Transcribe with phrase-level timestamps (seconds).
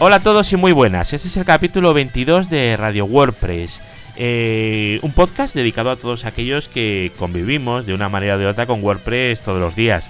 [0.00, 1.12] Hola a todos y muy buenas.
[1.12, 3.80] Este es el capítulo 22 de Radio WordPress.
[4.14, 8.68] Eh, un podcast dedicado a todos aquellos que convivimos de una manera o de otra
[8.68, 10.08] con WordPress todos los días.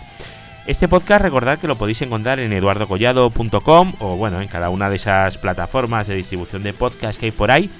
[0.67, 4.97] Este podcast recordad que lo podéis encontrar en eduardocollado.com o bueno, en cada una de
[4.97, 7.71] esas plataformas de distribución de podcast que hay por ahí,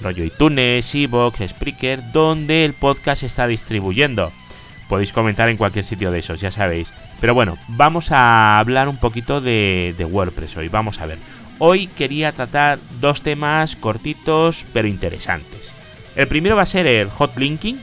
[0.00, 4.32] rollo iTunes, Evox, Spreaker, donde el podcast se está distribuyendo.
[4.88, 6.90] Podéis comentar en cualquier sitio de esos, ya sabéis.
[7.20, 10.68] Pero bueno, vamos a hablar un poquito de, de WordPress hoy.
[10.68, 11.18] Vamos a ver.
[11.62, 15.74] Hoy quería tratar dos temas cortitos pero interesantes.
[16.16, 17.78] El primero va a ser el hot linking.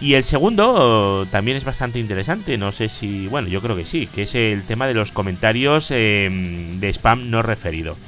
[0.00, 2.56] Y el segundo también es bastante interesante.
[2.56, 3.28] No sé si.
[3.28, 4.06] Bueno, yo creo que sí.
[4.06, 7.98] Que es el tema de los comentarios em, de spam no referido.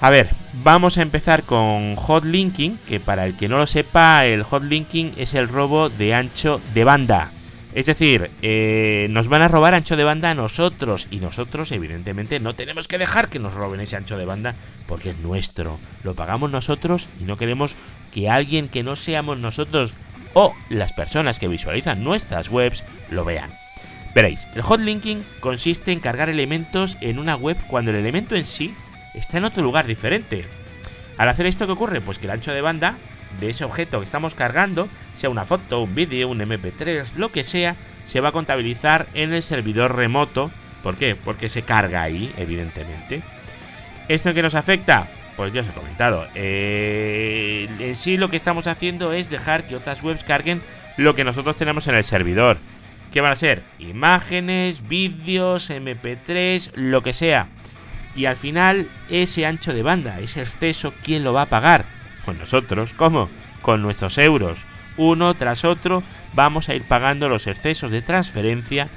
[0.00, 0.30] A ver,
[0.62, 2.78] vamos a empezar con hot linking.
[2.86, 6.60] Que para el que no lo sepa, el hot linking es el robo de ancho
[6.72, 7.32] de banda.
[7.74, 12.38] Es decir, eh, nos van a robar ancho de banda a nosotros y nosotros evidentemente
[12.38, 14.54] no tenemos que dejar que nos roben ese ancho de banda
[14.86, 15.80] porque es nuestro.
[16.04, 17.74] Lo pagamos nosotros y no queremos
[18.12, 19.92] que alguien que no seamos nosotros
[20.34, 23.50] o las personas que visualizan nuestras webs lo vean.
[24.14, 28.46] Veréis, el hot linking consiste en cargar elementos en una web cuando el elemento en
[28.46, 28.72] sí
[29.14, 30.44] está en otro lugar diferente.
[31.18, 32.00] Al hacer esto, ¿qué ocurre?
[32.00, 32.94] Pues que el ancho de banda
[33.40, 37.44] de ese objeto que estamos cargando, sea una foto, un vídeo, un MP3, lo que
[37.44, 37.76] sea,
[38.06, 40.50] se va a contabilizar en el servidor remoto.
[40.82, 41.16] ¿Por qué?
[41.16, 43.22] Porque se carga ahí, evidentemente.
[44.08, 45.08] ¿Esto en qué nos afecta?
[45.36, 46.26] Pues ya os he comentado.
[46.34, 50.62] Eh, en sí lo que estamos haciendo es dejar que otras webs carguen
[50.96, 52.58] lo que nosotros tenemos en el servidor.
[53.12, 53.62] ¿Qué van a ser?
[53.78, 57.48] Imágenes, vídeos, MP3, lo que sea.
[58.16, 61.84] Y al final, ese ancho de banda, ese exceso, ¿quién lo va a pagar?
[62.24, 63.28] Pues nosotros, ¿cómo?
[63.62, 64.64] Con nuestros euros.
[64.96, 66.02] Uno tras otro
[66.34, 68.88] vamos a ir pagando los excesos de transferencia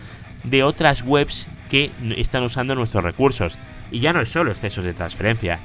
[0.44, 3.58] de otras webs que están usando nuestros recursos.
[3.92, 5.60] Y ya no es solo excesos de transferencia,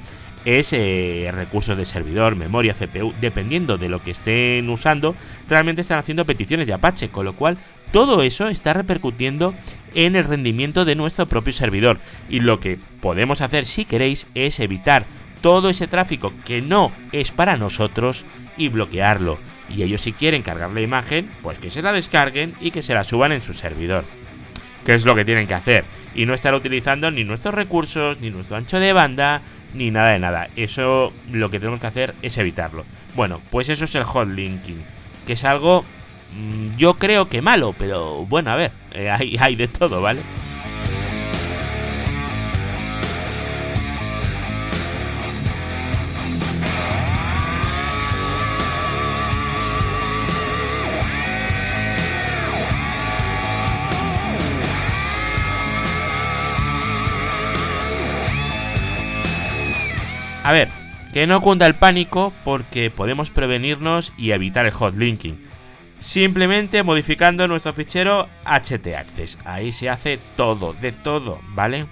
[0.45, 5.15] es eh, recursos de servidor, memoria, CPU, dependiendo de lo que estén usando,
[5.49, 7.57] realmente están haciendo peticiones de Apache, con lo cual
[7.91, 9.53] todo eso está repercutiendo
[9.93, 11.99] en el rendimiento de nuestro propio servidor.
[12.29, 15.05] Y lo que podemos hacer si queréis es evitar
[15.41, 18.25] todo ese tráfico que no es para nosotros
[18.57, 19.37] y bloquearlo.
[19.69, 22.93] Y ellos si quieren cargar la imagen, pues que se la descarguen y que se
[22.93, 24.03] la suban en su servidor.
[24.85, 25.85] Que es lo que tienen que hacer.
[26.13, 29.41] Y no estar utilizando ni nuestros recursos, ni nuestro ancho de banda,
[29.73, 30.47] ni nada de nada.
[30.55, 32.85] Eso lo que tenemos que hacer es evitarlo.
[33.15, 34.83] Bueno, pues eso es el hot linking.
[35.25, 35.83] Que es algo,
[36.35, 40.19] mm, yo creo que malo, pero bueno, a ver, eh, hay, hay de todo, ¿vale?
[60.43, 60.67] A ver,
[61.13, 65.39] que no cunda el pánico porque podemos prevenirnos y evitar el hot linking.
[65.99, 69.37] Simplemente modificando nuestro fichero htaccess.
[69.45, 71.85] Ahí se hace todo, de todo, ¿vale?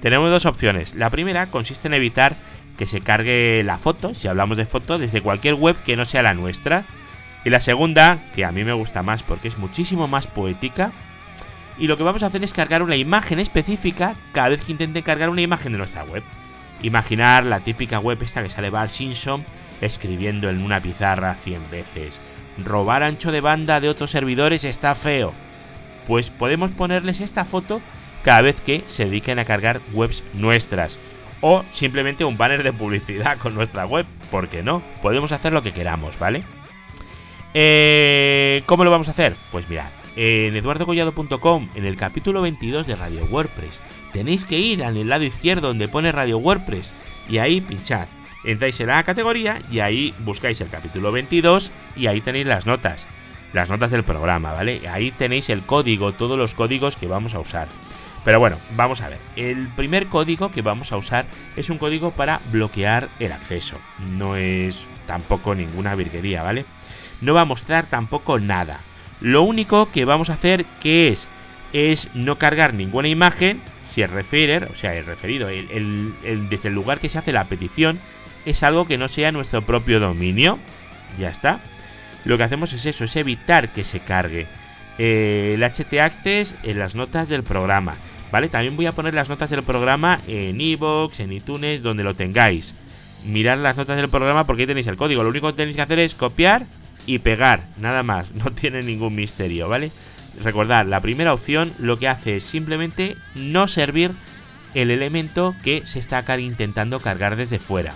[0.00, 0.94] Tenemos dos opciones.
[0.94, 2.34] La primera consiste en evitar
[2.78, 6.22] que se cargue la foto, si hablamos de foto, desde cualquier web que no sea
[6.22, 6.86] la nuestra.
[7.44, 10.92] Y la segunda, que a mí me gusta más porque es muchísimo más poética.
[11.78, 15.02] Y lo que vamos a hacer es cargar una imagen específica cada vez que intente
[15.02, 16.22] cargar una imagen de nuestra web.
[16.82, 19.44] Imaginar la típica web esta que sale Bar Simpson
[19.80, 22.20] escribiendo en una pizarra 100 veces.
[22.58, 25.32] Robar ancho de banda de otros servidores está feo.
[26.06, 27.80] Pues podemos ponerles esta foto
[28.24, 30.98] cada vez que se dediquen a cargar webs nuestras.
[31.40, 34.06] O simplemente un banner de publicidad con nuestra web.
[34.30, 34.82] ¿Por qué no?
[35.02, 36.44] Podemos hacer lo que queramos, ¿vale?
[37.54, 39.34] Eh, ¿Cómo lo vamos a hacer?
[39.50, 43.80] Pues mirad, en eduardocollado.com, en el capítulo 22 de Radio WordPress,
[44.12, 46.92] tenéis que ir al lado izquierdo donde pone Radio WordPress
[47.28, 48.08] y ahí pinchad.
[48.44, 53.06] Entráis en la categoría y ahí buscáis el capítulo 22 y ahí tenéis las notas.
[53.52, 54.88] Las notas del programa, ¿vale?
[54.88, 57.68] Ahí tenéis el código, todos los códigos que vamos a usar.
[58.24, 59.18] Pero bueno, vamos a ver.
[59.36, 61.26] El primer código que vamos a usar
[61.56, 63.76] es un código para bloquear el acceso.
[63.98, 66.64] No es tampoco ninguna virguería, ¿vale?
[67.20, 68.80] No va a mostrar tampoco nada.
[69.20, 71.28] Lo único que vamos a hacer que es
[71.72, 73.60] es no cargar ninguna imagen
[73.92, 76.14] si el referer, o sea, el referido, el,
[76.48, 77.98] desde el lugar que se hace la petición,
[78.46, 80.58] es algo que no sea nuestro propio dominio.
[81.18, 81.60] Ya está.
[82.24, 84.46] Lo que hacemos es eso, es evitar que se cargue
[84.98, 87.94] eh, el HT Access en las notas del programa.
[88.30, 88.48] ¿Vale?
[88.48, 92.74] También voy a poner las notas del programa en iVoox, en iTunes, donde lo tengáis.
[93.24, 95.24] Mirad las notas del programa porque ahí tenéis el código.
[95.24, 96.64] Lo único que tenéis que hacer es copiar
[97.06, 97.64] y pegar.
[97.78, 98.30] Nada más.
[98.34, 99.90] No tiene ningún misterio, ¿vale?
[100.42, 104.12] Recordad, la primera opción lo que hace es simplemente no servir
[104.74, 107.92] el elemento que se está intentando cargar desde fuera.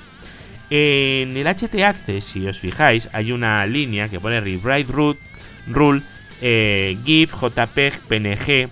[0.70, 5.18] En el HT Access, si os fijáis, hay una línea que pone Rewrite Root,
[5.68, 6.02] Rule,
[6.40, 8.68] eh, GIF, JPEG, PNG.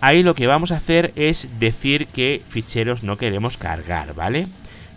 [0.00, 4.46] Ahí lo que vamos a hacer es decir qué ficheros no queremos cargar, ¿vale?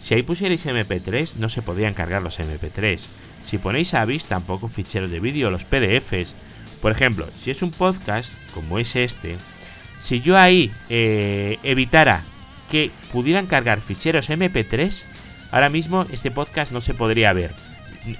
[0.02, 3.00] Si ahí pusierais MP3, no se podrían cargar los MP3.
[3.44, 6.34] Si ponéis AVIS, tampoco ficheros de vídeo, los PDFs.
[6.86, 9.38] Por ejemplo, si es un podcast, como es este,
[10.00, 12.22] si yo ahí eh, evitara
[12.70, 15.02] que pudieran cargar ficheros MP3,
[15.50, 17.56] ahora mismo este podcast no se podría ver,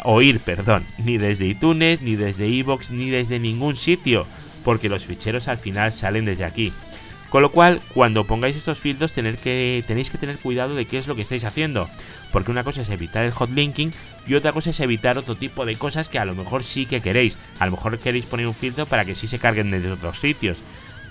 [0.04, 4.26] oír, perdón, ni desde iTunes, ni desde iVoox, ni desde ningún sitio,
[4.64, 6.74] porque los ficheros al final salen desde aquí.
[7.30, 11.08] Con lo cual, cuando pongáis estos filtros tener tenéis que tener cuidado de qué es
[11.08, 11.90] lo que estáis haciendo.
[12.32, 13.92] Porque una cosa es evitar el hot linking
[14.28, 17.02] y otra cosa es evitar otro tipo de cosas que a lo mejor sí que
[17.02, 17.38] queréis.
[17.60, 20.60] A lo mejor queréis poner un filtro para que sí se carguen desde otros sitios.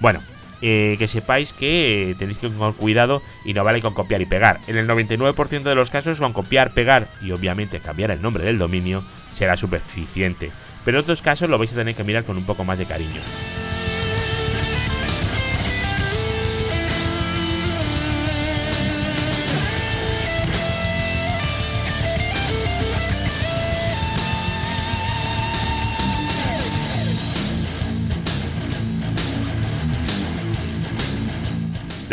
[0.00, 0.20] Bueno,
[0.62, 4.26] eh, que sepáis que eh, tenéis que con cuidado y no vale con copiar y
[4.26, 4.60] pegar.
[4.66, 8.58] En el 99% de los casos con copiar, pegar y obviamente cambiar el nombre del
[8.58, 10.52] dominio será suficiente.
[10.84, 12.86] Pero en otros casos lo vais a tener que mirar con un poco más de
[12.86, 13.20] cariño.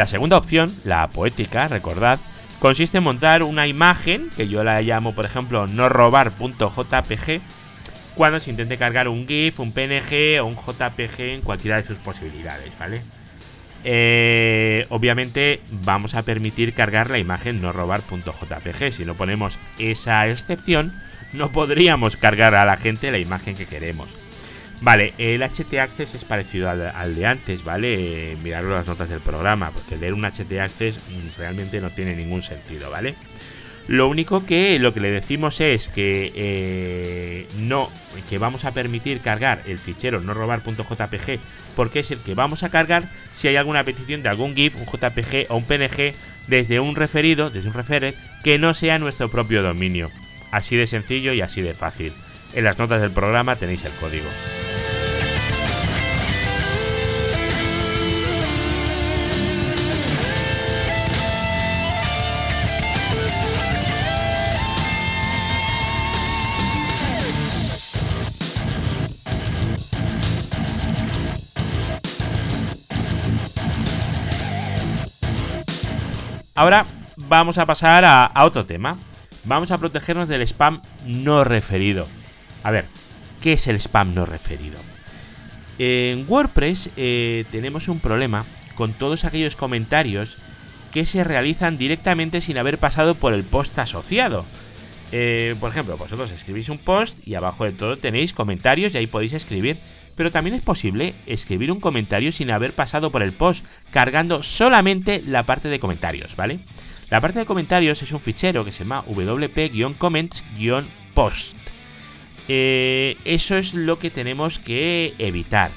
[0.02, 2.18] La segunda opción, la poética, recordad,
[2.58, 7.40] consiste en montar una imagen, que yo la llamo por ejemplo no robar.jpg,
[8.16, 12.00] cuando se intente cargar un GIF, un PNG o un JPG en cualquiera de sus
[12.00, 13.04] posibilidades, ¿vale?
[13.84, 18.92] Eh, obviamente vamos a permitir cargar la imagen no robar.jpg.
[18.92, 21.00] Si no ponemos esa excepción,
[21.32, 24.21] no podríamos cargar a la gente la imagen que queremos.
[24.82, 28.36] Vale, el HT Access es parecido al, de antes, ¿vale?
[28.42, 32.42] Mirad las notas del programa, porque leer un HT Access mm, realmente no tiene ningún
[32.42, 33.14] sentido, ¿vale?
[33.88, 37.90] Lo único que lo que le decimos es que eh, no,
[38.30, 41.40] que vamos a permitir cargar el fichero no robar.jpg
[41.76, 44.86] porque es el que vamos a cargar si hay alguna petición de algún GIF, un
[44.86, 46.14] JPG o un PNG
[46.48, 50.10] desde un referido, desde un referet, que no sea nuestro propio dominio.
[50.52, 52.14] Así de sencillo y así de fácil.
[52.54, 54.28] En las notas del programa tenéis el código.
[76.62, 76.86] Ahora
[77.18, 78.96] vamos a pasar a, otro tema.
[79.46, 82.08] Vamos a protegernos del spam no referido.
[82.62, 82.86] A ver,
[83.42, 84.78] ¿qué es el spam no referido?
[85.80, 90.38] En WordPress eh, tenemos un problema con todos aquellos comentarios
[90.94, 94.46] que se realizan directamente sin haber pasado por el post asociado.
[95.12, 99.08] Eh, por ejemplo, vosotros escribís un post y abajo de todo tenéis comentarios y ahí
[99.08, 99.78] podéis escribir
[100.22, 105.24] pero también es posible escribir un comentario sin haber pasado por el post, cargando solamente
[105.26, 106.60] la parte de comentarios, ¿vale?
[107.10, 111.58] La parte de comentarios es un fichero que se llama wp-comments-post.
[112.48, 115.72] Eh, eso es lo que tenemos que evitar.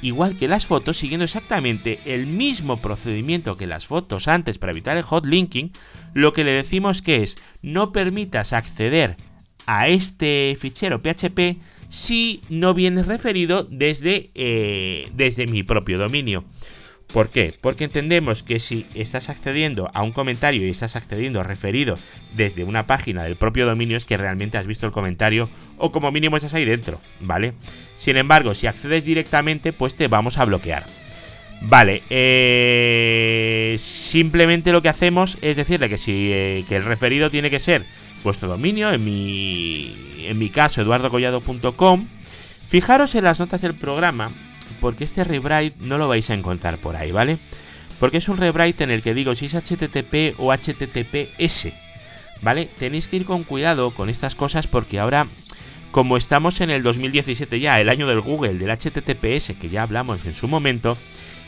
[0.00, 4.96] Igual que las fotos, siguiendo exactamente el mismo procedimiento que las fotos antes para evitar
[4.96, 5.72] el hot linking,
[6.14, 9.18] lo que le decimos que es no permitas acceder
[9.66, 11.58] a este fichero PHP
[11.94, 16.44] si no viene referido desde, eh, desde mi propio dominio.
[17.12, 17.54] ¿Por qué?
[17.60, 21.96] Porque entendemos que si estás accediendo a un comentario y estás accediendo referido
[22.34, 25.48] desde una página del propio dominio es que realmente has visto el comentario
[25.78, 27.52] o como mínimo estás ahí dentro, ¿vale?
[27.96, 30.84] Sin embargo, si accedes directamente, pues te vamos a bloquear.
[31.60, 37.50] Vale, eh, simplemente lo que hacemos es decirle que si eh, que el referido tiene
[37.50, 37.84] que ser
[38.24, 39.94] vuestro dominio, en mi,
[40.26, 42.06] en mi caso eduardocollado.com.
[42.68, 44.30] Fijaros en las notas del programa,
[44.80, 47.38] porque este rewrite no lo vais a encontrar por ahí, ¿vale?
[48.00, 51.68] Porque es un rewrite en el que digo si es HTTP o HTTPS,
[52.42, 52.68] ¿vale?
[52.78, 55.26] Tenéis que ir con cuidado con estas cosas porque ahora,
[55.92, 60.24] como estamos en el 2017 ya, el año del Google, del HTTPS, que ya hablamos
[60.26, 60.96] en su momento,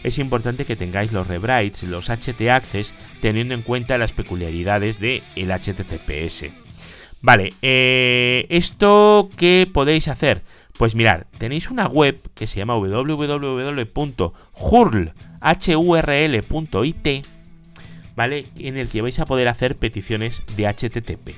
[0.04, 5.23] es importante que tengáis los rewrites, los HT Access, teniendo en cuenta las peculiaridades del
[5.35, 6.65] el HTTPS.
[7.26, 10.42] Vale, eh, ¿esto qué podéis hacer?
[10.78, 13.26] Pues mirad, tenéis una web que se llama www.hurl.it,
[18.14, 18.47] ¿vale?
[18.61, 21.30] En el que vais a poder hacer peticiones de HTTP.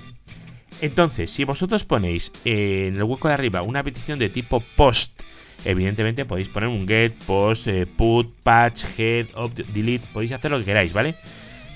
[0.83, 5.19] Entonces, si vosotros ponéis en el hueco de arriba una petición de tipo post,
[5.65, 9.29] evidentemente podéis poner un get, post, eh, put, patch, head,
[9.73, 11.15] delete, podéis hacer lo que queráis, ¿vale?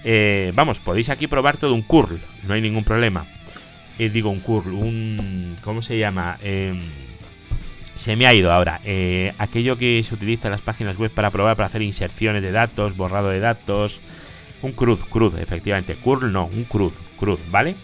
[0.05, 3.25] Eh, vamos, podéis aquí probar todo un curl, no hay ningún problema.
[3.99, 5.57] Eh, digo un curl, un...
[5.63, 6.39] ¿Cómo se llama?
[6.43, 6.81] Em,
[7.99, 8.81] se me ha ido ahora.
[8.85, 12.51] Eh, aquello que se utiliza en las páginas web para probar, para hacer inserciones de
[12.51, 14.01] datos, borrado de datos.
[14.63, 15.95] Un CRUD, CRUD, efectivamente.
[15.95, 17.75] Curl no, un CRUD, CRUD, ¿vale?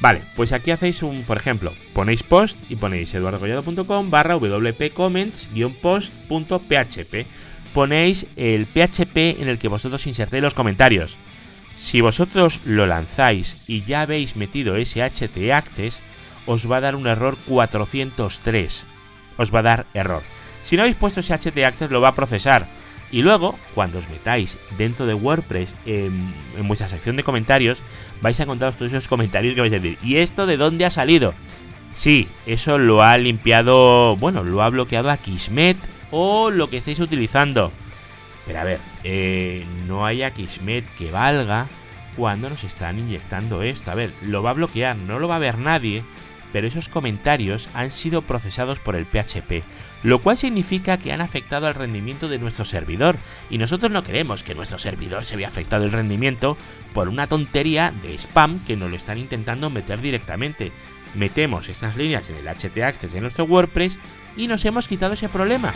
[0.00, 7.26] Vale, pues aquí hacéis un, por ejemplo, ponéis post y ponéis eduardocollado.com barra wp-comments-post.php.
[7.72, 11.16] Ponéis el PHP en el que vosotros insertéis los comentarios.
[11.82, 15.98] Si vosotros lo lanzáis y ya habéis metido ese HT Access,
[16.46, 18.84] os va a dar un error 403
[19.36, 20.22] os va a dar error.
[20.64, 22.66] Si no habéis puesto ese HT Access lo va a procesar.
[23.10, 26.32] Y luego, cuando os metáis dentro de WordPress en,
[26.66, 27.78] vuestra sección de comentarios,
[28.22, 29.98] vais a encontrar todos esos comentarios que vais a decir.
[30.02, 31.34] ¿Y esto de dónde ha salido?
[31.94, 35.76] Sí, eso lo ha limpiado, bueno, lo ha bloqueado a Kismet
[36.10, 37.72] o lo que estáis utilizando.
[38.46, 41.68] Pero a ver, eh, no hay Kismet que valga
[42.16, 43.90] cuando nos están inyectando esto.
[43.90, 46.04] A ver, lo va a bloquear, no lo va a ver nadie
[46.52, 49.64] pero esos comentarios han sido procesados por el PHP,
[50.04, 53.16] lo cual significa que han afectado al rendimiento de nuestro servidor,
[53.50, 56.56] y nosotros no queremos que nuestro servidor se vea afectado el rendimiento
[56.92, 60.72] por una tontería de spam que nos lo están intentando meter directamente.
[61.14, 63.98] Metemos estas líneas en el HT Access de nuestro WordPress
[64.36, 65.72] y nos hemos quitado ese problema.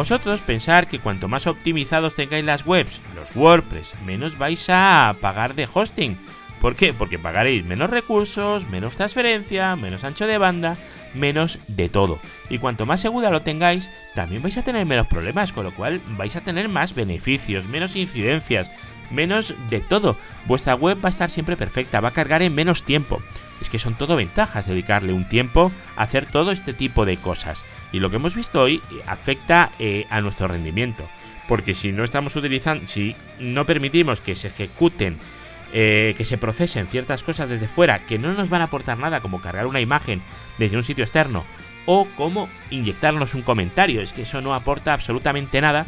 [0.00, 5.54] Vosotros pensar que cuanto más optimizados tengáis las webs, los WordPress, menos vais a pagar
[5.54, 6.16] de hosting.
[6.58, 6.94] ¿Por qué?
[6.94, 10.78] Porque pagaréis menos recursos, menos transferencia, menos ancho de banda,
[11.12, 12.18] menos de todo.
[12.48, 16.00] Y cuanto más segura lo tengáis, también vais a tener menos problemas, con lo cual
[16.16, 18.70] vais a tener más beneficios, menos incidencias,
[19.10, 20.16] menos de todo.
[20.46, 23.22] Vuestra web va a estar siempre perfecta, va a cargar en menos tiempo.
[23.60, 27.62] Es que son todo ventajas dedicarle un tiempo a hacer todo este tipo de cosas.
[27.92, 31.08] Y lo que hemos visto hoy eh, afecta eh, a nuestro rendimiento.
[31.48, 35.18] Porque si no estamos utilizando, si no permitimos que se ejecuten,
[35.72, 39.20] eh, que se procesen ciertas cosas desde fuera que no nos van a aportar nada,
[39.20, 40.22] como cargar una imagen
[40.58, 41.44] desde un sitio externo,
[41.86, 45.86] o como inyectarnos un comentario, es que eso no aporta absolutamente nada,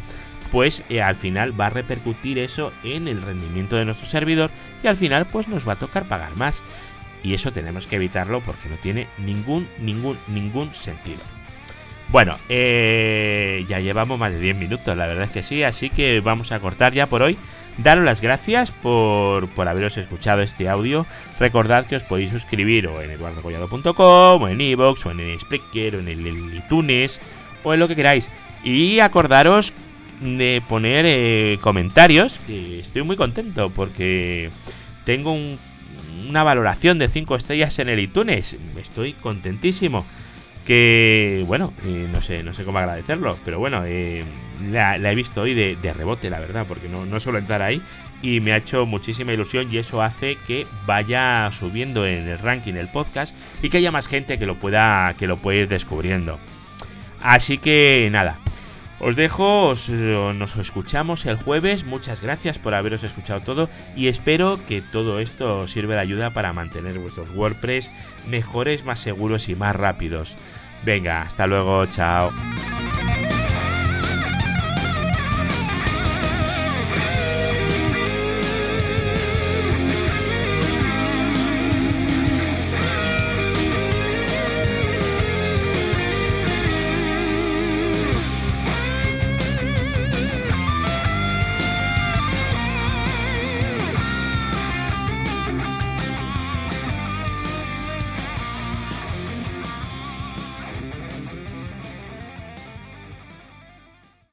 [0.51, 4.51] pues al final va a repercutir eso en el rendimiento de nuestro servidor
[4.83, 6.61] y al final pues nos va a tocar pagar más.
[7.23, 11.32] Y eso tenemos que evitarlo porque no tiene ningún, ningún, ningún sentido.
[12.09, 16.19] Bueno, eh, ya llevamos más de 10 minutos, la verdad es que sí, así que
[16.19, 17.37] vamos a cortar ya por hoy.
[17.77, 21.07] Daros las gracias por, por haberos escuchado este audio.
[21.39, 25.95] Recordad que os podéis suscribir o en eduardocollado.com, o en iVoox, o en el Spreaker,
[25.95, 27.19] o en el iTunes,
[27.63, 28.27] o en lo que queráis.
[28.63, 29.73] Y acordaros
[30.21, 34.51] de poner eh, comentarios, que estoy muy contento porque
[35.05, 35.35] tengo
[36.29, 38.55] una valoración de 5 estrellas en el iTunes.
[38.77, 40.05] Estoy contentísimo
[40.65, 44.23] que bueno, eh, no sé, no sé cómo agradecerlo, pero bueno, eh,
[44.71, 47.81] la, he visto hoy de, rebote, la verdad, porque no, no suelo entrar ahí
[48.21, 52.73] y me ha hecho muchísima ilusión y eso hace que vaya subiendo en el ranking
[52.75, 56.39] el podcast y que haya más gente que lo pueda que lo pueda ir descubriendo.
[57.21, 58.37] Así que nada,
[59.03, 59.73] os dejo,
[60.33, 61.83] nos escuchamos el jueves.
[61.83, 66.29] Muchas gracias por haberos escuchado todo y espero que todo esto os sirva de ayuda
[66.31, 67.91] para mantener vuestros WordPress
[68.29, 70.35] mejores, más seguros y más rápidos.
[70.83, 72.31] Venga, hasta luego, chao.